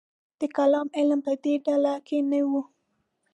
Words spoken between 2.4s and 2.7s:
و.